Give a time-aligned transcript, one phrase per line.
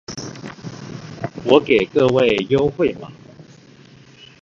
[1.45, 3.11] 我給各位優惠碼